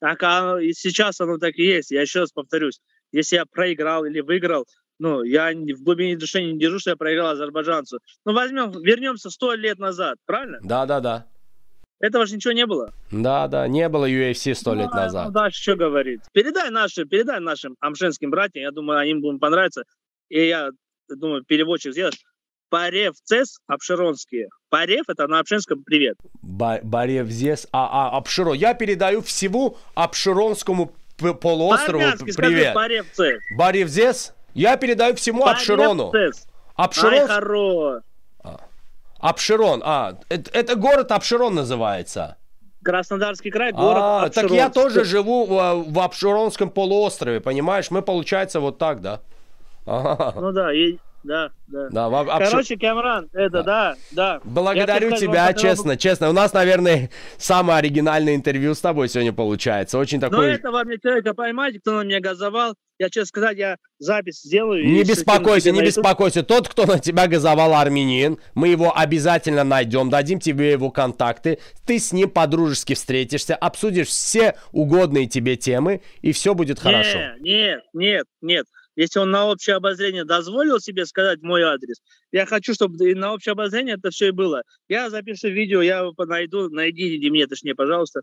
Так 0.00 0.22
и 0.62 0.72
сейчас 0.72 1.20
оно 1.20 1.36
так 1.36 1.56
и 1.56 1.62
есть. 1.62 1.90
Я 1.90 2.00
еще 2.00 2.20
раз 2.20 2.32
повторюсь. 2.32 2.80
Если 3.12 3.36
я 3.36 3.44
проиграл 3.44 4.06
или 4.06 4.20
выиграл, 4.20 4.66
ну, 4.98 5.22
я 5.22 5.50
в 5.52 5.82
глубине 5.82 6.16
души 6.16 6.42
не 6.42 6.58
держу, 6.58 6.78
что 6.78 6.90
я 6.90 6.96
проиграл 6.96 7.32
азербайджанцу. 7.32 7.98
Ну, 8.24 8.32
возьмем, 8.32 8.70
вернемся 8.82 9.28
сто 9.28 9.52
лет 9.52 9.78
назад, 9.78 10.16
правильно? 10.24 10.58
Да, 10.62 10.86
да, 10.86 11.00
да. 11.00 11.26
Этого 12.00 12.24
же 12.24 12.36
ничего 12.36 12.52
не 12.52 12.64
было. 12.64 12.94
Да, 13.10 13.46
да, 13.46 13.68
не 13.68 13.88
было 13.90 14.08
UFC 14.08 14.54
сто 14.54 14.72
лет 14.72 14.86
Ну, 14.86 14.92
а, 14.92 15.04
назад. 15.04 15.26
Ну, 15.26 15.32
дальше 15.32 15.60
что 15.60 15.76
говорить? 15.76 16.20
Передай 16.32 16.70
нашим, 16.70 17.06
передай 17.08 17.40
нашим 17.40 17.76
амшенским 17.80 18.30
братьям, 18.30 18.62
я 18.62 18.70
думаю, 18.70 19.06
им 19.10 19.20
будем 19.20 19.38
понравиться. 19.38 19.84
И 20.30 20.46
я 20.46 20.70
думаю, 21.08 21.44
переводчик 21.44 21.92
сделаешь. 21.92 22.18
Парев 22.70 23.14
Цес 23.24 23.58
Обширонские. 23.66 24.48
Парев 24.68 25.08
это 25.08 25.26
на 25.26 25.38
общинском 25.38 25.82
привет. 25.82 26.16
Ба- 26.42 26.80
Баревзес, 26.82 27.66
а, 27.72 28.08
а, 28.10 28.16
Обширон. 28.16 28.54
Я 28.54 28.74
передаю 28.74 29.22
всему 29.22 29.76
Обширонскому 29.94 30.92
полуострову 31.40 32.04
привет. 32.36 32.74
Парев 32.74 33.06
Цес. 33.12 33.40
Баревзес, 33.56 34.34
я 34.54 34.76
передаю 34.76 35.14
всему 35.16 35.42
Парев 35.44 35.58
Обширону. 35.58 36.12
Ай, 36.14 36.30
Обширон, 36.76 37.26
хоро. 37.28 38.02
Обширон, 39.20 39.82
а, 39.84 40.16
это, 40.28 40.50
это 40.52 40.76
город 40.76 41.10
Обширон 41.10 41.54
называется. 41.54 42.36
Краснодарский 42.84 43.50
край, 43.50 43.72
город 43.72 43.96
А, 44.00 44.20
так 44.28 44.44
Обширон. 44.44 44.56
я 44.56 44.70
тоже 44.70 45.04
живу 45.04 45.44
в, 45.44 45.84
в 45.92 45.98
Обширонском 45.98 46.70
полуострове, 46.70 47.40
понимаешь? 47.40 47.90
Мы, 47.90 48.02
получается, 48.02 48.60
вот 48.60 48.78
так, 48.78 49.00
да? 49.00 49.20
Ага. 49.86 50.34
Ну 50.40 50.52
да, 50.52 50.72
и, 50.72 50.98
да, 51.28 51.50
да. 51.66 51.88
Да, 51.90 52.08
в 52.08 52.14
Об- 52.14 52.28
Обши- 52.30 52.50
Короче, 52.50 52.76
Камран, 52.78 53.28
это, 53.34 53.62
да, 53.62 53.96
да. 54.12 54.40
Благодарю 54.44 55.08
Я, 55.08 55.10
так 55.10 55.20
тебя, 55.20 55.44
вам 55.44 55.54
честно, 55.54 55.96
честно. 55.98 56.30
У 56.30 56.32
нас, 56.32 56.54
наверное, 56.54 57.10
самое 57.36 57.78
оригинальное 57.78 58.34
интервью 58.34 58.74
с 58.74 58.80
тобой 58.80 59.10
сегодня 59.10 59.34
получается. 59.34 59.98
Очень 59.98 60.20
такой... 60.20 60.54
этого 60.54 60.82
мне 60.84 60.98
человека 60.98 61.34
поймать, 61.34 61.78
кто 61.80 61.98
на 61.98 62.04
меня 62.04 62.20
газовал. 62.20 62.74
Я, 62.98 63.10
честно 63.10 63.26
сказать, 63.26 63.58
я 63.58 63.76
запись 63.98 64.40
сделаю. 64.42 64.84
Не 64.84 65.04
беспокойся, 65.04 65.70
не 65.70 65.82
беспокойся. 65.82 66.42
Тот, 66.42 66.68
кто 66.68 66.84
на 66.84 66.98
тебя 66.98 67.28
газовал 67.28 67.74
армянин, 67.74 68.38
мы 68.54 68.68
его 68.68 68.96
обязательно 68.96 69.62
найдем, 69.62 70.10
дадим 70.10 70.40
тебе 70.40 70.72
его 70.72 70.90
контакты. 70.90 71.58
Ты 71.86 72.00
с 72.00 72.12
ним 72.12 72.28
по-дружески 72.30 72.94
встретишься, 72.94 73.54
обсудишь 73.54 74.08
все 74.08 74.56
угодные 74.72 75.26
тебе 75.26 75.56
темы, 75.56 76.00
и 76.22 76.32
все 76.32 76.54
будет 76.54 76.80
хорошо. 76.80 77.18
Не, 77.38 77.74
нет, 77.74 77.80
нет, 77.92 78.26
нет. 78.40 78.66
Если 78.98 79.20
он 79.20 79.30
на 79.30 79.46
общее 79.46 79.76
обозрение 79.76 80.24
дозволил 80.24 80.80
себе 80.80 81.06
сказать 81.06 81.40
мой 81.40 81.62
адрес, 81.62 81.98
я 82.32 82.46
хочу, 82.46 82.74
чтобы 82.74 82.96
и 83.08 83.14
на 83.14 83.32
общее 83.32 83.52
обозрение 83.52 83.94
это 83.94 84.10
все 84.10 84.28
и 84.28 84.30
было. 84.32 84.62
Я 84.88 85.08
запишу 85.08 85.50
видео, 85.50 85.82
я 85.82 86.00
его 86.00 86.12
найду, 86.24 86.68
найдите 86.68 87.30
мне, 87.30 87.46
точнее, 87.46 87.76
пожалуйста. 87.76 88.22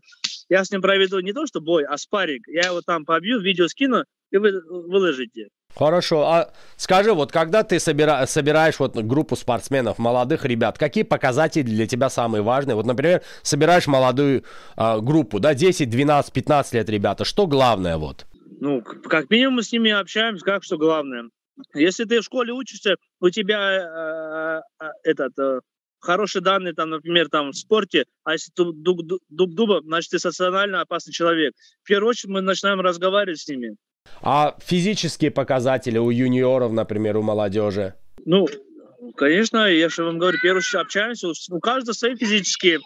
Я 0.50 0.62
с 0.66 0.70
ним 0.70 0.82
проведу 0.82 1.20
не 1.20 1.32
то, 1.32 1.46
что 1.46 1.62
бой, 1.62 1.84
а 1.86 1.96
спарринг. 1.96 2.46
Я 2.48 2.66
его 2.68 2.82
там 2.82 3.06
побью, 3.06 3.40
видео 3.40 3.68
скину, 3.68 4.04
и 4.30 4.36
вы 4.36 4.60
выложите. 4.68 5.48
Хорошо. 5.74 6.26
А 6.26 6.52
скажи, 6.76 7.14
вот 7.14 7.32
когда 7.32 7.62
ты 7.62 7.76
собира- 7.76 8.26
собираешь 8.26 8.78
вот 8.78 8.96
группу 8.96 9.34
спортсменов, 9.34 9.96
молодых 9.96 10.44
ребят, 10.44 10.76
какие 10.76 11.04
показатели 11.04 11.62
для 11.62 11.86
тебя 11.86 12.10
самые 12.10 12.42
важные? 12.42 12.74
Вот, 12.74 12.84
например, 12.84 13.22
собираешь 13.42 13.86
молодую 13.86 14.44
а, 14.76 15.00
группу, 15.00 15.40
да, 15.40 15.54
10, 15.54 15.88
12, 15.88 16.34
15 16.34 16.74
лет 16.74 16.90
ребята. 16.90 17.24
Что 17.24 17.46
главное 17.46 17.96
вот? 17.96 18.26
Ну, 18.60 18.82
как 18.82 19.30
минимум 19.30 19.56
мы 19.56 19.62
с 19.62 19.72
ними 19.72 19.90
общаемся, 19.90 20.44
как 20.44 20.64
что 20.64 20.78
главное. 20.78 21.30
Если 21.74 22.04
ты 22.04 22.20
в 22.20 22.24
школе 22.24 22.52
учишься, 22.52 22.96
у 23.20 23.30
тебя 23.30 24.62
э, 24.80 24.84
э, 24.84 24.88
этот 25.04 25.38
э, 25.38 25.60
хорошие 26.00 26.42
данные, 26.42 26.74
там, 26.74 26.90
например, 26.90 27.28
там 27.28 27.50
в 27.50 27.56
спорте, 27.56 28.04
а 28.24 28.32
если 28.32 28.52
ты 28.52 28.64
дуг 28.72 29.00
дуба, 29.28 29.80
значит 29.82 30.10
ты 30.10 30.18
социально 30.18 30.80
опасный 30.80 31.12
человек. 31.12 31.54
В 31.82 31.86
первую 31.86 32.10
очередь 32.10 32.30
мы 32.30 32.40
начинаем 32.40 32.80
разговаривать 32.80 33.40
с 33.40 33.48
ними. 33.48 33.76
А 34.22 34.56
физические 34.64 35.30
показатели 35.30 35.98
у 35.98 36.10
юниоров, 36.10 36.72
например, 36.72 37.16
у 37.16 37.22
молодежи? 37.22 37.94
Ну, 38.24 38.46
конечно, 39.16 39.66
я 39.66 39.88
же 39.88 40.04
вам 40.04 40.18
говорю, 40.18 40.38
в 40.38 40.42
первую 40.42 40.58
очередь 40.58 40.82
общаемся, 40.82 41.28
у 41.28 41.60
каждого 41.60 41.94
свои 41.94 42.16
физические 42.16 42.80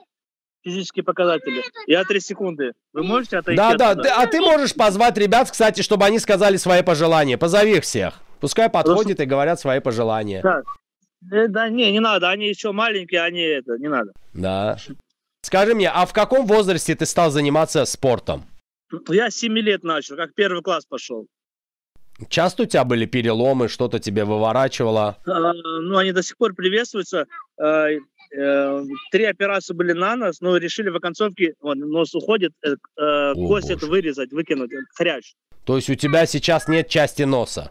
физические 0.63 1.05
показатели. 1.05 1.63
Я 1.87 2.05
три 2.05 2.21
секунды. 2.21 2.73
Вы 2.93 3.03
можете 3.03 3.39
отойти 3.39 3.57
Да, 3.57 3.75
да, 3.75 3.95
ты- 3.95 4.09
а 4.09 4.27
ты 4.27 4.41
можешь 4.41 4.75
позвать 4.75 5.17
ребят, 5.19 5.51
кстати, 5.51 5.83
чтобы 5.83 6.05
они 6.05 6.19
сказали 6.19 6.57
свои 6.57 6.83
пожелания. 6.83 7.39
Позови 7.39 7.77
их 7.77 7.83
всех. 7.85 8.21
Пускай 8.41 8.69
подходят 8.71 9.21
и 9.21 9.25
говорят 9.25 9.61
свои 9.61 9.81
пожелания. 9.81 10.43
Так. 10.43 10.65
Э, 11.33 11.49
Да, 11.49 11.69
не, 11.69 11.91
не 11.93 12.01
надо, 12.01 12.31
они 12.31 12.49
еще 12.49 12.73
маленькие, 12.73 13.23
они 13.23 13.41
это, 13.41 13.77
не 13.79 13.89
надо. 13.89 14.13
Да. 14.33 14.79
Скажи 15.43 15.75
мне, 15.75 15.91
а 15.91 16.05
в 16.07 16.13
каком 16.13 16.47
возрасте 16.47 16.95
ты 16.95 17.07
стал 17.07 17.31
заниматься 17.31 17.85
спортом? 17.85 18.45
Я 19.09 19.31
с 19.31 19.37
7 19.37 19.57
лет 19.59 19.85
начал, 19.85 20.17
как 20.17 20.35
первый 20.35 20.63
класс 20.63 20.85
пошел. 20.87 21.27
Часто 22.29 22.65
у 22.65 22.67
тебя 22.67 22.85
были 22.85 23.07
переломы, 23.07 23.69
что-то 23.69 23.99
тебе 23.99 24.25
выворачивало? 24.25 25.17
А, 25.27 25.53
ну, 25.55 25.97
они 25.97 26.13
до 26.13 26.23
сих 26.23 26.37
пор 26.37 26.55
приветствуются. 26.55 27.27
А, 27.59 27.87
э, 28.37 28.85
Три 29.13 29.25
операции 29.25 29.75
были 29.75 29.93
на 29.93 30.17
нос, 30.17 30.41
но 30.41 30.57
решили 30.57 30.89
в 30.91 30.97
оконцовке, 30.97 31.55
вот, 31.61 31.77
нос 31.77 32.15
уходит, 32.15 32.53
э, 32.65 32.75
э, 32.97 33.35
кость 33.35 33.71
эту 33.71 33.89
вырезать, 33.89 34.33
выкинуть, 34.33 34.73
э, 34.73 34.77
хрящ. 34.95 35.35
То 35.65 35.77
есть 35.77 35.91
у 35.91 35.95
тебя 35.95 36.27
сейчас 36.27 36.69
нет 36.69 36.89
части 36.89 37.23
носа? 37.23 37.71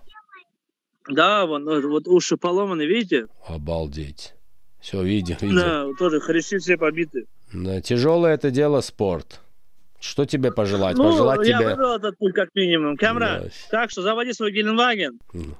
Да, 1.07 1.45
вон, 1.45 1.63
ну, 1.63 1.89
вот 1.89 2.07
уши 2.07 2.37
поломаны, 2.37 2.83
видите? 2.83 3.27
Обалдеть. 3.47 4.33
Все, 4.79 5.01
видим, 5.03 5.37
видим. 5.41 5.55
Да, 5.55 5.85
тоже 5.97 6.19
хрящи 6.19 6.57
все 6.59 6.77
побиты. 6.77 7.25
Да, 7.53 7.81
тяжелое 7.81 8.35
это 8.35 8.51
дело 8.51 8.81
спорт. 8.81 9.41
Что 9.99 10.25
тебе 10.25 10.51
пожелать? 10.51 10.95
Ну, 10.97 11.11
пожелать 11.11 11.45
я 11.45 11.57
тебе... 11.57 11.69
выбрал 11.71 11.95
этот 11.97 12.17
путь 12.17 12.33
как 12.33 12.49
минимум. 12.55 12.95
Камера, 12.95 13.41
Да. 13.43 13.49
так 13.69 13.91
что 13.91 14.01
заводи 14.01 14.31
свой 14.33 14.51
Геленваген. 14.53 15.19
М. 15.33 15.57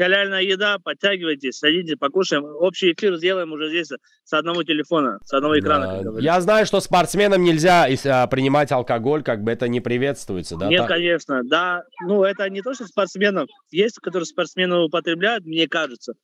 Халяльная 0.00 0.40
еда, 0.40 0.78
подтягивайтесь, 0.82 1.58
садитесь, 1.58 1.98
покушаем. 1.98 2.44
Общий 2.44 2.94
эфир 2.94 3.16
сделаем 3.16 3.52
уже 3.52 3.68
здесь 3.68 3.88
с 4.24 4.32
одного 4.32 4.62
телефона, 4.62 5.18
с 5.26 5.34
одного 5.34 5.58
экрана. 5.58 6.02
Да. 6.02 6.20
Я 6.20 6.40
знаю, 6.40 6.64
что 6.64 6.80
спортсменам 6.80 7.44
нельзя 7.44 7.86
а, 8.06 8.26
принимать 8.26 8.72
алкоголь, 8.72 9.22
как 9.22 9.42
бы 9.42 9.50
это 9.50 9.68
не 9.68 9.82
приветствуется, 9.82 10.56
да? 10.56 10.68
Нет, 10.68 10.80
Та- 10.80 10.86
конечно, 10.86 11.42
да. 11.44 11.82
Ну, 12.06 12.24
это 12.24 12.48
не 12.48 12.62
то, 12.62 12.72
что 12.72 12.86
спортсменов. 12.86 13.48
Есть, 13.70 13.98
которые 13.98 14.24
спортсмены 14.24 14.78
употребляют, 14.78 15.44
мне 15.44 15.68
кажется. 15.68 16.14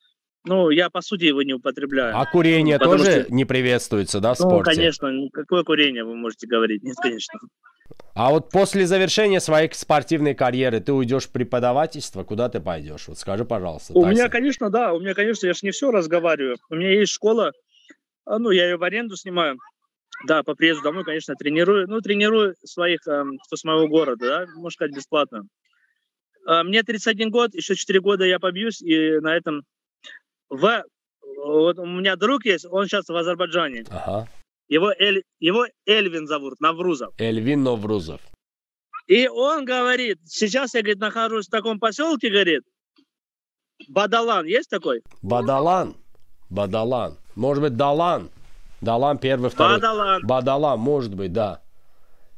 Ну, 0.47 0.71
я, 0.71 0.89
по 0.89 1.03
сути, 1.03 1.25
его 1.25 1.43
не 1.43 1.53
употребляю. 1.53 2.17
А 2.17 2.25
курение 2.25 2.79
Потому 2.79 2.97
тоже 2.97 3.25
что- 3.25 3.35
не 3.35 3.45
приветствуется, 3.45 4.21
да, 4.21 4.33
в 4.33 4.41
ну, 4.41 4.47
спорте? 4.49 4.71
конечно, 4.71 5.11
ну, 5.11 5.29
какое 5.29 5.65
курение 5.65 6.03
вы 6.03 6.17
можете 6.17 6.47
говорить? 6.47 6.83
Нет, 6.83 6.97
конечно. 6.97 7.39
А 8.17 8.31
вот 8.31 8.51
после 8.51 8.87
завершения 8.87 9.41
своей 9.41 9.71
спортивной 9.75 10.35
карьеры 10.35 10.81
ты 10.81 10.95
уйдешь 10.95 11.25
в 11.25 11.33
преподавательство, 11.33 12.25
куда 12.25 12.49
ты 12.49 12.61
пойдешь? 12.61 13.09
Вот 13.09 13.19
скажи, 13.19 13.45
пожалуйста. 13.45 13.93
У 13.93 14.03
Тайсон. 14.03 14.11
меня, 14.11 14.31
конечно, 14.31 14.71
да, 14.71 14.95
у 14.95 15.01
меня, 15.01 15.13
конечно, 15.13 15.47
я 15.47 15.53
же 15.53 15.61
не 15.63 15.71
все 15.71 15.91
разговариваю. 15.91 16.57
У 16.71 16.77
меня 16.77 16.93
есть 16.93 17.13
школа, 17.13 17.53
а, 18.25 18.39
ну, 18.39 18.51
я 18.51 18.65
ее 18.65 18.79
в 18.79 18.83
аренду 18.85 19.17
снимаю. 19.17 19.59
Да, 20.27 20.43
по 20.43 20.55
приезду 20.55 20.83
домой, 20.83 21.05
конечно, 21.05 21.35
тренирую. 21.35 21.89
Ну, 21.89 22.01
тренирую 22.01 22.55
своих, 22.65 23.07
эм, 23.07 23.37
кто 23.47 23.57
с 23.57 23.65
моего 23.65 23.87
города, 23.87 24.27
да, 24.27 24.47
можно 24.55 24.71
сказать, 24.71 24.97
бесплатно. 24.97 25.43
А, 26.47 26.65
Мне 26.65 26.83
31 26.83 27.31
год, 27.31 27.55
еще 27.55 27.75
4 27.75 28.01
года 28.01 28.25
я 28.25 28.39
побьюсь, 28.39 28.81
и 28.81 29.19
на 29.21 29.37
этом... 29.37 29.61
В... 30.49 30.85
Вот 31.21 31.79
у 31.79 31.85
меня 31.85 32.17
друг 32.17 32.47
есть, 32.47 32.65
он 32.65 32.87
сейчас 32.87 33.09
в 33.09 33.15
Азербайджане. 33.15 33.85
Ага. 33.91 34.27
Его, 34.69 34.93
Эль... 34.99 35.23
Его 35.39 35.67
Эльвин 35.87 36.27
зовут, 36.27 36.61
Наврузов. 36.61 37.15
Эльвин 37.19 37.63
Новрузов. 37.63 38.21
И 39.07 39.29
он 39.29 39.65
говорит, 39.65 40.19
сейчас 40.25 40.75
я, 40.75 40.81
говорит, 40.81 40.99
нахожусь 40.99 41.47
в 41.47 41.51
таком 41.51 41.79
поселке, 41.79 42.29
говорит, 42.29 42.63
Бадалан, 43.89 44.47
есть 44.47 44.69
такой? 44.69 45.03
Бадалан. 45.23 45.95
Бадалан. 46.51 47.17
Может 47.35 47.63
быть, 47.63 47.77
Далан. 47.77 48.31
Далан 48.81 49.19
первый, 49.19 49.51
второй. 49.51 49.77
Бадалан. 49.77 50.23
Бадалан, 50.27 50.79
может 50.79 51.15
быть, 51.15 51.33
да. 51.33 51.63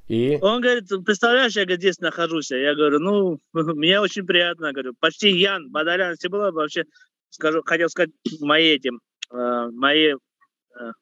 И? 0.08 0.38
Он 0.40 0.60
говорит, 0.60 0.88
представляешь, 1.04 1.54
я 1.56 1.64
говорит, 1.64 1.80
здесь 1.80 1.98
нахожусь. 2.00 2.50
Я 2.50 2.74
говорю, 2.74 2.98
ну, 2.98 3.38
мне 3.52 4.00
очень 4.00 4.26
приятно. 4.26 4.66
Я 4.66 4.72
говорю, 4.72 4.94
почти 4.98 5.30
Ян, 5.30 5.70
Бадалян, 5.70 6.12
если 6.12 6.28
было 6.28 6.50
бы 6.50 6.58
вообще, 6.58 6.84
скажу, 7.30 7.62
хотел 7.64 7.88
сказать, 7.88 8.10
мои 8.40 8.74
этим, 8.74 9.00
э, 9.30 9.68
мои... 9.72 10.14
э, 10.14 10.92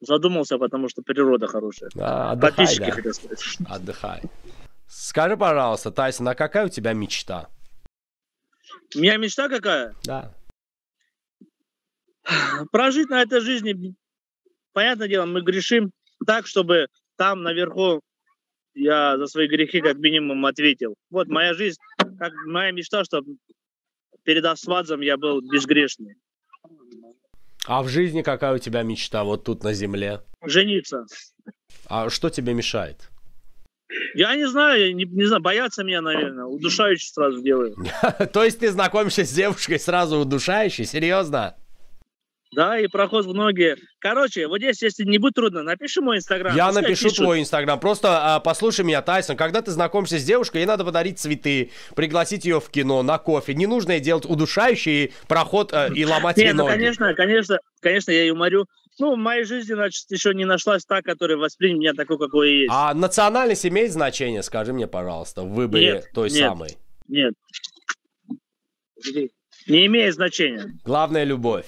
задумался, 0.00 0.58
потому 0.58 0.88
что 0.88 1.02
природа 1.02 1.46
хорошая. 1.46 1.90
А, 1.98 2.32
отдыхай, 2.32 2.50
Подписчики, 2.56 2.86
да. 2.86 2.90
хотел 2.92 3.14
сказать. 3.14 3.58
Отдыхай. 3.68 4.22
Скажи, 4.88 5.36
пожалуйста, 5.36 5.90
Тайсон, 5.90 6.28
а 6.28 6.34
какая 6.34 6.66
у 6.66 6.68
тебя 6.68 6.92
мечта? 6.92 7.48
У 8.94 8.98
меня 8.98 9.16
мечта 9.16 9.48
какая? 9.48 9.94
Да. 10.04 10.34
Прожить 12.72 13.08
на 13.08 13.22
этой 13.22 13.40
жизни, 13.40 13.94
понятное 14.72 15.08
дело, 15.08 15.26
мы 15.26 15.42
грешим 15.42 15.90
так, 16.26 16.46
чтобы 16.46 16.86
там 17.16 17.42
наверху 17.42 18.00
я 18.74 19.18
за 19.18 19.26
свои 19.26 19.48
грехи 19.48 19.80
как 19.80 19.96
минимум 19.98 20.44
ответил. 20.46 20.94
Вот 21.10 21.28
моя 21.28 21.54
жизнь, 21.54 21.78
как 21.96 22.32
моя 22.46 22.70
мечта, 22.72 23.04
чтобы 23.04 23.36
перед 24.22 24.44
Асвадзом 24.44 25.00
я 25.00 25.16
был 25.16 25.40
безгрешный. 25.40 26.16
А 27.70 27.84
в 27.84 27.88
жизни 27.88 28.22
какая 28.22 28.54
у 28.54 28.58
тебя 28.58 28.82
мечта 28.82 29.22
вот 29.22 29.44
тут 29.44 29.62
на 29.62 29.72
земле? 29.74 30.22
Жениться. 30.44 31.06
А 31.86 32.10
что 32.10 32.28
тебе 32.28 32.52
мешает? 32.52 33.10
Я 34.14 34.34
не 34.34 34.48
знаю, 34.48 34.88
я 34.88 34.92
не, 34.92 35.04
не 35.04 35.24
знаю, 35.24 35.40
боятся 35.40 35.84
меня, 35.84 36.00
наверное. 36.00 36.46
Удушающе 36.46 37.12
сразу 37.12 37.40
делаю. 37.44 37.76
То 38.32 38.42
есть 38.42 38.58
ты 38.58 38.72
знакомишься 38.72 39.24
с 39.24 39.30
девушкой 39.30 39.78
сразу 39.78 40.18
удушающей? 40.18 40.84
Серьезно? 40.84 41.58
Да, 42.52 42.80
и 42.80 42.88
проход 42.88 43.26
в 43.26 43.32
ноги. 43.32 43.76
Короче, 44.00 44.48
вот 44.48 44.58
здесь, 44.58 44.82
если 44.82 45.04
не 45.04 45.18
будет 45.18 45.34
трудно, 45.34 45.62
напиши 45.62 46.00
мой 46.00 46.16
инстаграм. 46.16 46.54
Я 46.56 46.66
Пускай 46.66 46.82
напишу 46.82 47.04
пишут. 47.04 47.18
твой 47.18 47.40
инстаграм. 47.40 47.78
Просто 47.78 48.34
а, 48.34 48.40
послушай 48.40 48.84
меня, 48.84 49.02
Тайсон. 49.02 49.36
Когда 49.36 49.62
ты 49.62 49.70
знакомишься 49.70 50.18
с 50.18 50.24
девушкой, 50.24 50.58
ей 50.58 50.66
надо 50.66 50.84
подарить 50.84 51.20
цветы, 51.20 51.70
пригласить 51.94 52.44
ее 52.44 52.60
в 52.60 52.68
кино, 52.68 53.02
на 53.02 53.18
кофе. 53.18 53.54
Не 53.54 53.66
нужно 53.68 53.92
ей 53.92 54.00
делать 54.00 54.24
удушающий 54.26 55.12
проход 55.28 55.72
а, 55.72 55.86
и 55.94 56.04
ломать 56.04 56.38
ей 56.38 56.46
Не, 56.46 56.52
ну, 56.54 56.64
ноги. 56.64 56.72
конечно, 56.74 57.14
конечно, 57.14 57.58
конечно, 57.80 58.10
я 58.10 58.22
ее 58.22 58.32
уморю. 58.32 58.66
Ну, 58.98 59.14
в 59.14 59.18
моей 59.18 59.44
жизни, 59.44 59.74
значит, 59.74 60.10
еще 60.10 60.34
не 60.34 60.44
нашлась 60.44 60.84
та, 60.84 61.02
которая 61.02 61.38
воспримет 61.38 61.78
меня 61.78 61.92
такой, 61.94 62.18
какой 62.18 62.50
я 62.50 62.56
есть. 62.62 62.72
А 62.72 62.94
национальность 62.94 63.64
имеет 63.64 63.92
значение? 63.92 64.42
Скажи 64.42 64.72
мне, 64.72 64.88
пожалуйста, 64.88 65.42
в 65.42 65.52
выборе 65.54 65.92
Нет, 65.92 66.10
той 66.12 66.28
нет. 66.30 66.38
самой. 66.38 66.76
Нет. 67.06 67.34
Не 69.68 69.86
имеет 69.86 70.14
значения. 70.14 70.72
Главная 70.84 71.24
любовь. 71.24 71.66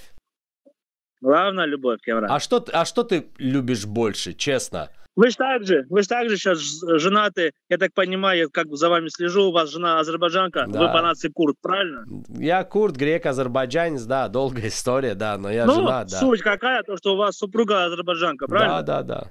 Главное, 1.23 1.67
любовь, 1.67 2.01
Кемран. 2.05 2.31
А 2.31 2.41
что, 2.41 2.65
а 2.73 2.85
что 2.85 3.05
ты 3.05 3.29
любишь 3.39 3.87
больше, 3.87 4.35
честно? 4.35 4.91
Вы 5.15 5.31
же 5.31 5.37
так 5.37 5.65
же, 5.65 5.87
вы 5.89 6.03
же 6.03 6.09
так 6.09 6.29
же 6.29 6.37
сейчас 6.37 6.59
женаты, 6.99 7.53
я 7.69 7.79
так 7.79 7.93
понимаю, 7.93 8.39
я 8.39 8.47
как 8.49 8.67
бы 8.67 8.77
за 8.77 8.89
вами 8.89 9.09
слежу, 9.09 9.51
у 9.51 9.53
вас 9.53 9.71
жена 9.71 10.01
азербайджанка, 10.01 10.65
Да. 10.67 10.81
вы 10.81 10.87
по 10.87 11.03
нации 11.03 11.29
курд, 11.29 11.57
правильно? 11.61 12.05
Я 12.29 12.65
курд, 12.65 12.97
грек, 12.97 13.27
азербайджанец, 13.27 14.03
да, 14.03 14.29
долгая 14.29 14.69
история, 14.69 15.15
да, 15.15 15.37
но 15.37 15.53
я 15.53 15.67
ну, 15.67 15.75
жена, 15.75 16.05
да. 16.05 16.19
суть 16.19 16.41
какая, 16.41 16.83
то, 16.83 16.97
что 16.97 17.13
у 17.13 17.17
вас 17.17 17.37
супруга 17.37 17.85
азербайджанка, 17.85 18.49
правильно? 18.49 18.83
Да, 18.83 19.03
да, 19.03 19.31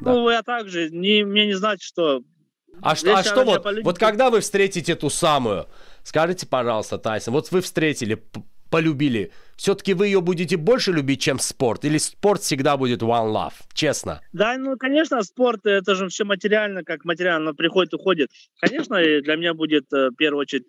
Ну, 0.00 0.28
я 0.30 0.42
также, 0.42 0.90
не, 0.90 1.24
мне 1.24 1.46
не 1.46 1.54
значит, 1.54 1.82
что... 1.82 2.22
А, 2.80 2.96
что, 2.96 3.14
а 3.14 3.22
что 3.22 3.44
вот, 3.44 3.64
вот 3.84 3.98
когда 3.98 4.30
вы 4.30 4.40
встретите 4.40 4.96
ту 4.96 5.10
самую, 5.10 5.66
скажите, 6.02 6.46
пожалуйста, 6.46 6.96
Тайсон, 6.98 7.34
вот 7.34 7.52
вы 7.52 7.60
встретили, 7.60 8.20
полюбили, 8.72 9.30
все-таки 9.56 9.92
вы 9.92 10.06
ее 10.06 10.22
будете 10.22 10.56
больше 10.56 10.92
любить, 10.92 11.20
чем 11.20 11.38
спорт? 11.38 11.84
Или 11.84 11.98
спорт 11.98 12.40
всегда 12.40 12.76
будет 12.78 13.02
one 13.02 13.30
love? 13.30 13.52
Честно. 13.74 14.22
Да, 14.32 14.56
ну, 14.56 14.76
конечно, 14.78 15.22
спорт, 15.22 15.66
это 15.66 15.94
же 15.94 16.08
все 16.08 16.24
материально, 16.24 16.82
как 16.82 17.04
материально 17.04 17.54
приходит, 17.54 17.92
уходит. 17.92 18.30
Конечно, 18.60 18.96
для 18.96 19.36
меня 19.36 19.52
будет, 19.52 19.92
э, 19.92 20.08
в 20.08 20.14
первую 20.14 20.40
очередь, 20.40 20.64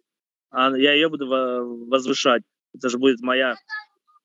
а, 0.52 0.78
я 0.78 0.94
ее 0.94 1.08
буду 1.10 1.28
во- 1.28 1.64
возвышать. 1.64 2.44
Это 2.76 2.90
же 2.90 2.98
будет 2.98 3.22
моя, 3.22 3.56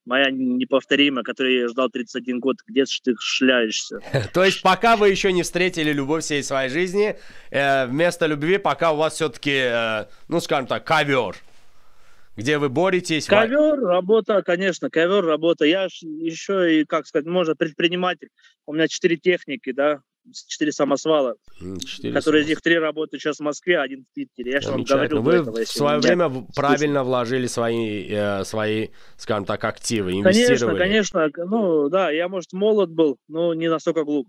моя 0.04 0.30
неповторимая, 0.32 1.22
которую 1.22 1.60
я 1.60 1.68
ждал 1.68 1.88
31 1.88 2.40
год. 2.40 2.56
Где 2.66 2.84
ты 3.04 3.14
шляешься? 3.20 4.00
То 4.34 4.44
есть 4.44 4.60
пока 4.60 4.96
вы 4.96 5.08
еще 5.10 5.32
не 5.32 5.44
встретили 5.44 5.92
любовь 5.92 6.24
всей 6.24 6.42
своей 6.42 6.68
жизни, 6.68 7.16
э, 7.50 7.86
вместо 7.86 8.26
любви 8.26 8.58
пока 8.58 8.90
у 8.90 8.96
вас 8.96 9.14
все-таки, 9.14 10.08
ну, 10.28 10.40
скажем 10.40 10.66
так, 10.66 10.84
ковер, 10.84 11.36
где 12.38 12.58
вы 12.58 12.68
боретесь. 12.68 13.26
Ковер, 13.26 13.80
работа, 13.80 14.42
конечно, 14.42 14.88
ковер, 14.90 15.24
работа. 15.24 15.64
Я 15.64 15.88
еще 16.02 16.80
и, 16.80 16.84
как 16.84 17.06
сказать, 17.06 17.26
можно 17.26 17.54
предприниматель. 17.56 18.28
У 18.66 18.72
меня 18.72 18.86
четыре 18.88 19.16
техники, 19.16 19.72
да, 19.72 20.00
четыре 20.46 20.72
самосвала, 20.72 21.34
М, 21.60 21.80
четыре 21.80 22.12
которые 22.14 22.42
из 22.42 22.46
слова. 22.46 22.50
них 22.50 22.60
три 22.62 22.78
работают 22.78 23.22
сейчас 23.22 23.38
в 23.38 23.42
Москве, 23.42 23.78
один 23.80 24.04
в 24.04 24.14
Питере. 24.14 24.52
Я 24.52 24.60
же 24.60 24.70
вам 24.70 24.84
говорил 24.84 25.22
Вы 25.22 25.32
этого, 25.34 25.64
в 25.64 25.68
свое 25.68 25.98
меня 25.98 26.08
время 26.08 26.28
в- 26.28 26.46
правильно 26.54 27.02
вложили 27.02 27.46
свои, 27.46 28.06
э, 28.08 28.44
свои, 28.44 28.88
скажем 29.16 29.44
так, 29.44 29.64
активы, 29.64 30.10
Конечно, 30.22 30.28
инвестировали. 30.30 30.78
конечно. 30.78 31.28
Ну, 31.36 31.88
да, 31.88 32.10
я, 32.10 32.28
может, 32.28 32.52
молод 32.52 32.90
был, 32.90 33.16
но 33.28 33.54
не 33.54 33.68
настолько 33.68 34.04
глуп. 34.04 34.28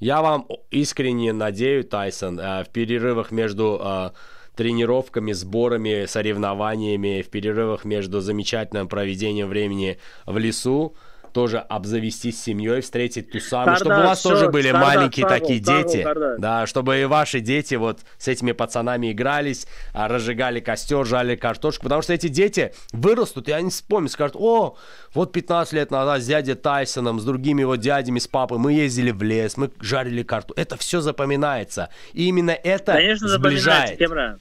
Я 0.00 0.20
вам 0.20 0.48
искренне 0.70 1.32
надеюсь, 1.32 1.86
Тайсон, 1.86 2.38
э, 2.38 2.64
в 2.64 2.68
перерывах 2.70 3.30
между 3.30 3.80
э, 3.82 4.10
тренировками, 4.54 5.32
сборами, 5.32 6.06
соревнованиями, 6.06 7.22
в 7.22 7.30
перерывах 7.30 7.84
между 7.84 8.20
замечательным 8.20 8.88
проведением 8.88 9.48
времени 9.48 9.98
в 10.26 10.38
лесу, 10.38 10.94
тоже 11.32 11.58
обзавестись 11.58 12.42
семьей, 12.42 12.80
встретить 12.80 13.30
ту 13.30 13.40
самую, 13.40 13.76
Карда, 13.76 13.84
чтобы 13.84 14.00
у 14.00 14.06
вас 14.06 14.18
всё, 14.18 14.28
тоже 14.30 14.48
были 14.48 14.70
карда, 14.70 14.86
маленькие 14.86 15.28
сагу, 15.28 15.40
такие 15.40 15.64
сагу, 15.64 15.88
дети, 15.88 16.02
карда. 16.02 16.36
да, 16.38 16.66
чтобы 16.66 17.00
и 17.00 17.04
ваши 17.04 17.40
дети 17.40 17.74
вот 17.74 18.00
с 18.18 18.28
этими 18.28 18.52
пацанами 18.52 19.12
игрались, 19.12 19.66
а, 19.92 20.08
разжигали 20.08 20.60
костер, 20.60 21.04
жали 21.06 21.36
картошку, 21.36 21.84
потому 21.84 22.02
что 22.02 22.12
эти 22.12 22.28
дети 22.28 22.72
вырастут, 22.92 23.48
и 23.48 23.52
они 23.52 23.70
вспомнят, 23.70 24.12
скажут, 24.12 24.36
о, 24.38 24.76
вот 25.14 25.32
15 25.32 25.72
лет 25.72 25.90
назад 25.90 26.22
с 26.22 26.26
дядей 26.26 26.54
Тайсоном, 26.54 27.20
с 27.20 27.24
другими 27.24 27.62
его 27.62 27.76
дядями, 27.76 28.18
с 28.18 28.28
папой, 28.28 28.58
мы 28.58 28.72
ездили 28.72 29.10
в 29.10 29.22
лес, 29.22 29.56
мы 29.56 29.70
жарили 29.80 30.22
карту. 30.22 30.54
Это 30.56 30.76
все 30.76 31.00
запоминается. 31.00 31.88
И 32.12 32.28
именно 32.28 32.50
это 32.50 32.92
Конечно, 32.92 33.28
сближает. 33.28 33.98
Кемран. 33.98 34.38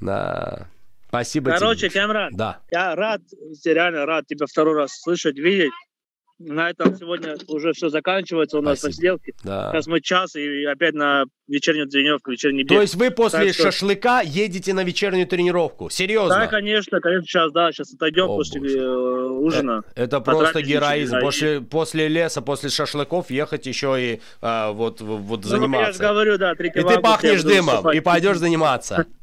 Да. 0.00 0.68
Спасибо 1.14 1.52
Короче, 1.52 1.88
тебе. 1.88 2.00
Кемран, 2.00 2.30
Да. 2.34 2.58
я 2.72 2.94
рад, 2.96 3.20
реально 3.64 4.04
рад 4.04 4.26
тебя 4.26 4.46
второй 4.46 4.74
раз 4.76 4.98
слышать, 5.00 5.38
видеть. 5.38 5.70
На 6.40 6.68
этом 6.70 6.96
сегодня 6.96 7.36
уже 7.46 7.72
все 7.74 7.88
заканчивается 7.90 8.58
у 8.58 8.60
нас 8.60 8.80
Спасибо. 8.80 8.90
посиделки. 9.18 9.34
Да. 9.44 9.70
Сейчас 9.70 9.86
мы 9.86 10.00
час 10.00 10.34
и 10.34 10.64
опять 10.64 10.92
на 10.94 11.26
вечернюю 11.46 11.86
тренировку, 11.88 12.32
вечерний 12.32 12.64
бег. 12.64 12.70
То 12.70 12.82
есть 12.82 12.96
вы 12.96 13.12
после 13.12 13.44
Так 13.46 13.54
что- 13.54 13.62
шашлыка 13.62 14.20
едете 14.20 14.74
на 14.74 14.82
вечернюю 14.82 15.28
тренировку? 15.28 15.90
Серьезно? 15.90 16.34
Да, 16.40 16.46
конечно, 16.48 16.98
конечно, 17.00 17.24
сейчас, 17.24 17.52
да, 17.52 17.70
сейчас 17.70 17.94
отойдем 17.94 18.24
О, 18.24 18.36
после 18.36 18.60
боже. 18.60 18.78
э, 18.78 18.84
ужина. 19.28 19.82
Это 19.94 20.20
просто 20.20 20.46
Потрапезничать, 20.46 20.82
героизм. 20.82 21.20
После, 21.20 21.60
после 21.60 22.08
леса, 22.08 22.42
после 22.42 22.68
шашлыков 22.68 23.30
ехать 23.30 23.66
еще 23.66 23.94
и 24.00 24.20
а, 24.42 24.72
вот, 24.72 25.00
вот 25.00 25.28
Ну, 25.28 25.36
я 25.36 25.42
же 25.42 25.48
заниматься. 25.60 26.02
говорю, 26.02 26.36
да, 26.36 26.56
3 26.56 26.68
и 26.70 26.72
ты 26.82 26.98
пахнешь 27.00 27.44
дымом, 27.44 27.92
и 27.92 28.00
пойдешь 28.00 28.38
заниматься. 28.38 29.06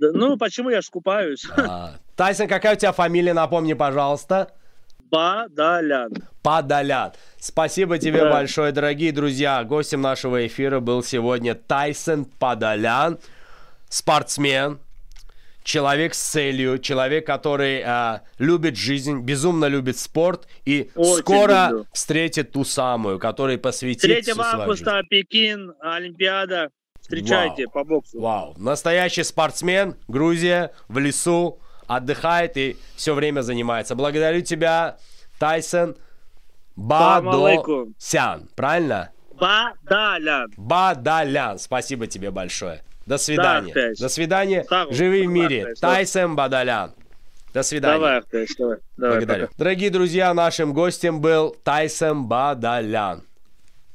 ну, 0.00 0.36
почему 0.36 0.70
я 0.70 0.80
ж 0.82 0.88
купаюсь? 0.90 1.44
А, 1.56 1.94
Тайсон, 2.16 2.48
какая 2.48 2.74
у 2.74 2.78
тебя 2.78 2.92
фамилия, 2.92 3.34
напомни, 3.34 3.74
пожалуйста. 3.74 4.52
Бадалян. 5.10 6.10
Подолят. 6.42 7.18
Спасибо 7.38 7.98
тебе 7.98 8.20
Да. 8.22 8.30
большое, 8.32 8.72
дорогие 8.72 9.12
друзья. 9.12 9.62
Гостем 9.64 10.00
нашего 10.00 10.46
эфира 10.46 10.80
был 10.80 11.02
сегодня 11.04 11.54
Тайсон 11.54 12.24
Подолян, 12.24 13.18
спортсмен, 13.88 14.78
человек 15.62 16.14
с 16.14 16.20
целью, 16.20 16.78
человек, 16.78 17.26
который 17.26 17.82
а, 17.84 18.22
любит 18.38 18.76
жизнь, 18.76 19.20
безумно 19.20 19.66
любит 19.66 19.98
спорт 19.98 20.48
и 20.64 20.90
Очень 20.94 21.22
скоро 21.22 21.68
люблю. 21.70 21.86
встретит 21.92 22.52
ту 22.52 22.64
самую, 22.64 23.18
которой 23.18 23.56
посвятит 23.56 24.02
3 24.02 24.22
всю 24.22 24.34
свою 24.34 24.50
жизнь. 24.50 24.62
августа 24.62 25.02
Пекин, 25.08 25.74
Олимпиада. 25.80 26.70
Встречайте 27.04 27.68
по 27.68 27.84
боксу. 27.84 28.18
Вау, 28.18 28.54
настоящий 28.56 29.24
спортсмен, 29.24 29.94
Грузия, 30.08 30.72
в 30.88 30.98
лесу, 30.98 31.58
отдыхает 31.86 32.56
и 32.56 32.78
все 32.96 33.12
время 33.12 33.42
занимается. 33.42 33.94
Благодарю 33.94 34.40
тебя, 34.40 34.96
Тайсон. 35.38 35.96
Бадосян, 36.76 38.48
правильно? 38.56 39.10
Бадалян. 39.38 40.50
Бадалян, 40.56 41.58
спасибо 41.58 42.06
тебе 42.06 42.30
большое. 42.30 42.82
До 43.04 43.18
свидания. 43.18 43.72
Ахтеш. 43.72 43.98
До 43.98 44.08
свидания. 44.08 44.64
Так, 44.64 44.90
Живи 44.90 45.26
в 45.26 45.30
мире. 45.30 45.74
Тайсон 45.78 46.34
Бадалян. 46.34 46.94
До 47.52 47.62
свидания. 47.62 47.98
Давай, 47.98 48.16
Ахтеш, 48.16 48.56
давай. 48.56 48.78
Давай, 48.96 49.16
Благодарю. 49.18 49.46
пока. 49.48 49.58
Дорогие 49.58 49.90
друзья, 49.90 50.32
нашим 50.32 50.72
гостем 50.72 51.20
был 51.20 51.54
Тайсон 51.64 52.24
Бадалян. 52.24 53.24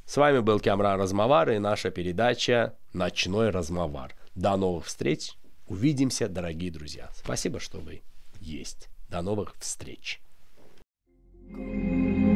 С 0.06 0.16
вами 0.16 0.38
был 0.38 0.60
Камран 0.60 1.00
Размовар 1.00 1.50
и 1.50 1.58
наша 1.58 1.90
передача 1.90 2.76
«Ночной 2.92 3.50
Размовар». 3.50 4.14
До 4.34 4.56
новых 4.56 4.86
встреч. 4.86 5.32
Увидимся, 5.66 6.28
дорогие 6.28 6.70
друзья. 6.70 7.10
Спасибо, 7.14 7.60
что 7.60 7.78
вы 7.78 8.02
есть. 8.40 8.88
До 9.08 9.22
новых 9.22 9.54
встреч. 9.58 10.20
Thank 11.52 12.29